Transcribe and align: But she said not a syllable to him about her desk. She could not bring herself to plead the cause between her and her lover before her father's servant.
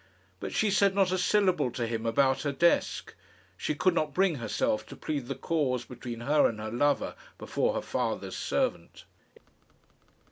But 0.39 0.51
she 0.51 0.71
said 0.71 0.95
not 0.95 1.11
a 1.11 1.17
syllable 1.19 1.69
to 1.73 1.85
him 1.85 2.07
about 2.07 2.41
her 2.41 2.51
desk. 2.51 3.13
She 3.55 3.75
could 3.75 3.93
not 3.93 4.15
bring 4.15 4.33
herself 4.37 4.83
to 4.87 4.95
plead 4.95 5.27
the 5.27 5.35
cause 5.35 5.85
between 5.85 6.21
her 6.21 6.47
and 6.47 6.59
her 6.59 6.71
lover 6.71 7.13
before 7.37 7.75
her 7.75 7.83
father's 7.83 8.35
servant. 8.35 9.05